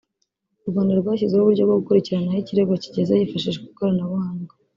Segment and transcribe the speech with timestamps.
[0.65, 4.53] u Rwanda rwashyizeho uburyo bwo gukurikirana aho ikirego kigeze hifashishijwe ikoranabuhanga